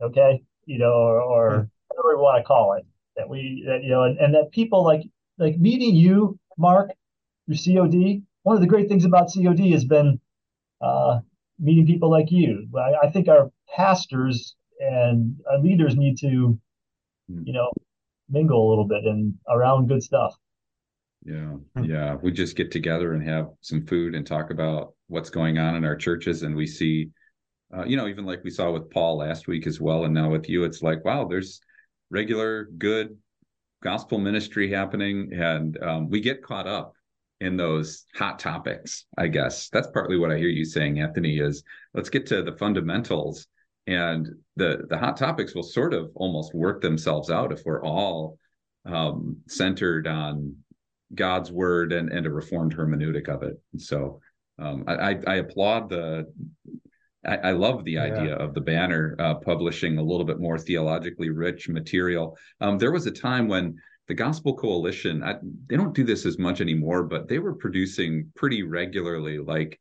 [0.00, 0.42] Okay.
[0.64, 1.64] You know, or, or hmm.
[1.88, 4.82] whatever we want to call it that we, that, you know, and, and that people
[4.82, 5.02] like,
[5.36, 6.92] like meeting you, Mark,
[7.46, 8.22] your COD.
[8.44, 10.18] One of the great things about COD has been,
[10.80, 11.20] uh,
[11.58, 12.66] meeting people like you.
[12.74, 16.58] I, I think our pastors and our leaders need to,
[17.28, 17.42] hmm.
[17.44, 17.70] you know,
[18.28, 20.34] mingle a little bit and around good stuff.
[21.24, 21.84] Yeah, hmm.
[21.84, 22.16] yeah.
[22.22, 25.84] We just get together and have some food and talk about what's going on in
[25.84, 27.10] our churches, and we see,
[27.76, 30.30] uh, you know, even like we saw with Paul last week as well, and now
[30.30, 31.60] with you, it's like, wow, there's
[32.10, 33.16] regular good
[33.82, 36.94] gospel ministry happening, and um, we get caught up
[37.40, 41.62] in those hot topics i guess that's partly what i hear you saying anthony is
[41.92, 43.46] let's get to the fundamentals
[43.86, 48.38] and the the hot topics will sort of almost work themselves out if we're all
[48.84, 50.54] um, centered on
[51.14, 54.20] god's word and and a reformed hermeneutic of it so
[54.58, 56.26] um, I, I applaud the
[57.26, 58.42] I, I love the idea yeah.
[58.44, 62.36] of the banner uh, publishing a little bit more theologically rich material.
[62.60, 63.76] Um, there was a time when
[64.08, 65.34] the Gospel Coalition, I,
[65.68, 69.80] they don't do this as much anymore, but they were producing pretty regularly, like,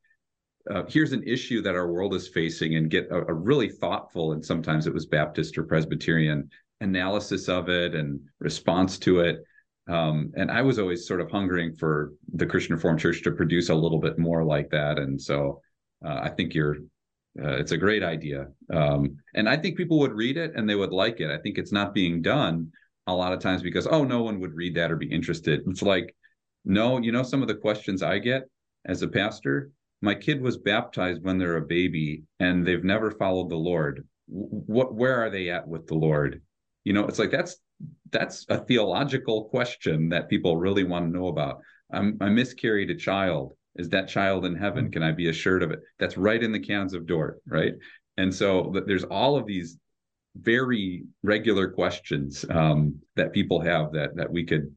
[0.69, 4.33] uh, here's an issue that our world is facing, and get a, a, really thoughtful,
[4.33, 6.49] and sometimes it was Baptist or Presbyterian
[6.81, 9.43] analysis of it and response to it.
[9.87, 13.69] Um, and I was always sort of hungering for the Christian Reformed Church to produce
[13.69, 14.97] a little bit more like that.
[14.97, 15.61] And so
[16.03, 16.77] uh, I think you're,
[17.39, 18.47] uh, it's a great idea.
[18.73, 21.29] Um, and I think people would read it and they would like it.
[21.29, 22.71] I think it's not being done
[23.07, 25.81] a lot of times because oh no one would read that or be interested it's
[25.81, 26.15] like
[26.63, 28.43] no you know some of the questions i get
[28.85, 29.69] as a pastor
[30.01, 34.07] my kid was baptized when they're a baby and they've never followed the lord.
[34.27, 36.41] What where are they at with the lord?
[36.83, 37.57] You know it's like that's
[38.11, 41.59] that's a theological question that people really want to know about.
[41.91, 43.55] I'm, i miscarried a child.
[43.75, 44.91] Is that child in heaven?
[44.91, 45.79] Can i be assured of it?
[45.99, 47.73] That's right in the Canons of Dort right?
[48.17, 49.77] And so there's all of these
[50.37, 54.73] very regular questions um, that people have that that we could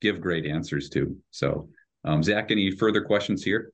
[0.00, 1.16] give great answers to.
[1.30, 1.68] So,
[2.04, 3.72] um, Zach, any further questions here?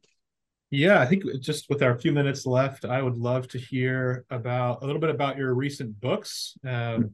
[0.74, 4.82] Yeah, I think just with our few minutes left, I would love to hear about
[4.82, 6.58] a little bit about your recent books.
[6.66, 7.12] Um,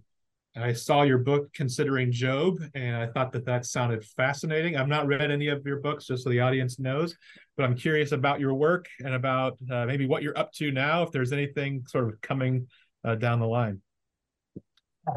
[0.57, 4.79] I saw your book considering Job, and I thought that that sounded fascinating.
[4.79, 7.15] I've not read any of your books, just so the audience knows,
[7.59, 11.03] but I'm curious about your work and about uh, maybe what you're up to now.
[11.03, 12.67] If there's anything sort of coming
[13.05, 13.83] uh, down the line.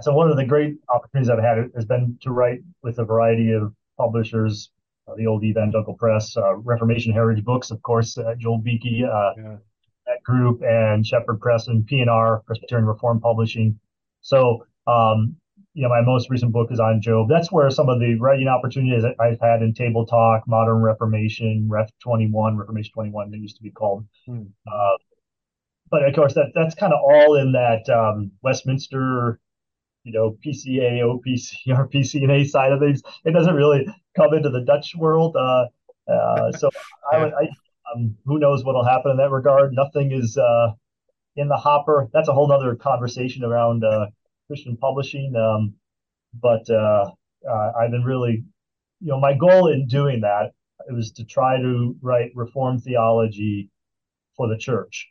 [0.02, 3.54] So one of the great opportunities I've had has been to write with a variety
[3.54, 4.70] of publishers,
[5.08, 9.32] uh, the old Evangelical Press, uh, Reformation Heritage Books, of course, uh, Joel Beeke, uh,
[9.38, 9.56] yeah.
[10.08, 13.80] that group, and Shepherd Press and P&R, Presbyterian Reform Publishing.
[14.22, 15.36] So, um,
[15.74, 17.28] you know, my most recent book is on Job.
[17.30, 21.90] That's where some of the writing opportunities I've had in Table Talk, Modern Reformation, Ref
[22.04, 24.06] 21, Reformation 21, it used to be called.
[24.28, 24.44] Hmm
[25.94, 29.40] but of course that that's kind of all in that um, Westminster,
[30.04, 33.04] you know, PCA, OPC, RPCNA side of things.
[33.26, 33.86] It doesn't really
[34.16, 35.36] come into the Dutch world.
[35.36, 35.66] Uh,
[36.08, 36.70] uh, so
[37.12, 37.50] I, I
[37.94, 39.74] um, who knows what'll happen in that regard?
[39.74, 40.72] Nothing is uh,
[41.36, 42.10] in the hopper.
[42.14, 44.08] That's a whole other conversation around uh,
[44.48, 45.36] Christian publishing.
[45.36, 45.74] Um,
[46.40, 47.12] but uh,
[47.48, 48.44] uh, I've been really,
[49.02, 50.54] you know, my goal in doing that
[50.88, 53.70] it was to try to write reform theology
[54.36, 55.10] for the church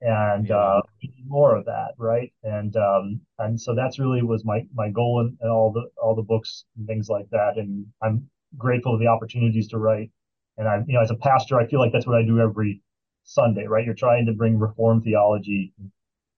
[0.00, 0.82] and uh,
[1.26, 2.32] more of that, right?
[2.42, 6.14] And um, and so that's really was my my goal in, in, all the all
[6.14, 7.56] the books and things like that.
[7.56, 10.10] And I'm grateful for the opportunities to write.
[10.56, 12.80] And I, you know, as a pastor, I feel like that's what I do every
[13.24, 13.84] Sunday, right?
[13.84, 15.72] You're trying to bring reform theology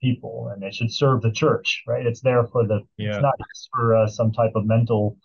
[0.00, 2.06] people, and it should serve the church, right?
[2.06, 3.14] It's there for the, yeah.
[3.14, 5.18] it's not just for uh, some type of mental,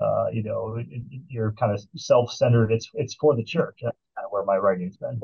[0.00, 2.72] uh, you know, it, it, you're kind of self-centered.
[2.72, 3.80] It's it's for the church.
[3.82, 5.20] That's kind of where my writing's been.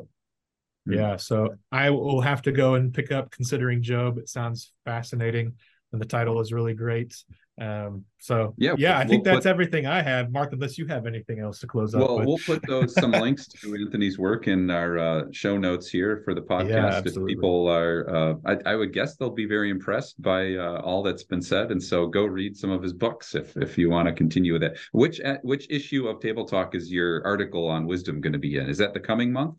[0.87, 4.19] Yeah, so I will have to go and pick up considering Job.
[4.19, 5.55] It sounds fascinating,
[5.93, 7.15] and the title is really great.
[7.61, 10.31] Um, so yeah, yeah, we'll, I think we'll that's put, everything I have.
[10.31, 12.11] Mark, unless you have anything else to close well, up.
[12.11, 16.23] Well, we'll put those some links to Anthony's work in our uh, show notes here
[16.25, 16.69] for the podcast.
[16.69, 20.81] Yeah, if people are, uh, I, I, would guess they'll be very impressed by uh,
[20.85, 23.91] all that's been said, and so go read some of his books if if you
[23.91, 24.79] want to continue with it.
[24.93, 28.57] Which uh, which issue of Table Talk is your article on wisdom going to be
[28.57, 28.69] in?
[28.69, 29.57] Is that the coming month?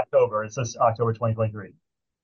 [0.00, 0.44] October.
[0.44, 1.72] It says October 2023.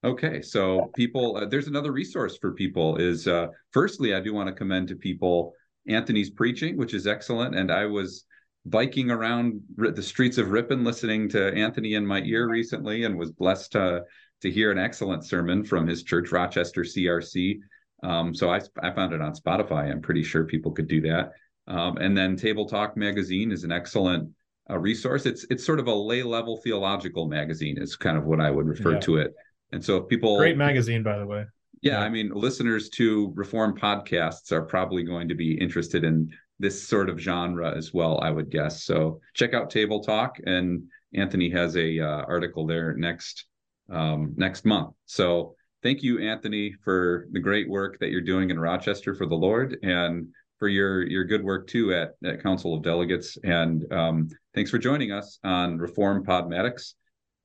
[0.02, 2.96] Okay, so people, uh, there's another resource for people.
[2.96, 5.52] Is uh, firstly, I do want to commend to people
[5.86, 8.24] Anthony's preaching, which is excellent, and I was
[8.64, 13.30] biking around the streets of Ripon listening to Anthony in my ear recently, and was
[13.30, 14.04] blessed to
[14.40, 17.58] to hear an excellent sermon from his church, Rochester CRC.
[18.02, 19.90] Um, so I I found it on Spotify.
[19.90, 21.32] I'm pretty sure people could do that.
[21.66, 24.30] Um, and then Table Talk magazine is an excellent
[24.70, 25.26] uh, resource.
[25.26, 27.76] It's it's sort of a lay level theological magazine.
[27.76, 29.00] Is kind of what I would refer yeah.
[29.00, 29.34] to it.
[29.72, 31.44] And so if people great magazine, by the way.
[31.82, 36.30] Yeah, yeah, I mean, listeners to Reform podcasts are probably going to be interested in
[36.58, 38.84] this sort of genre as well, I would guess.
[38.84, 40.82] So check out Table Talk, and
[41.14, 43.46] Anthony has a uh, article there next
[43.90, 44.94] um, next month.
[45.06, 49.34] So thank you, Anthony, for the great work that you're doing in Rochester for the
[49.34, 53.38] Lord, and for your your good work too at, at Council of Delegates.
[53.42, 56.92] And um, thanks for joining us on Reform Podmatics.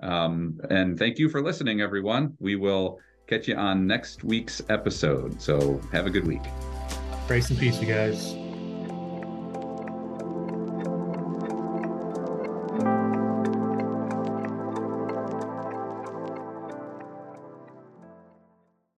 [0.02, 2.36] Um, and thank you for listening, everyone.
[2.40, 5.42] We will catch you on next week's episode.
[5.42, 6.44] So have a good week.
[7.28, 8.45] Grace and peace, you guys.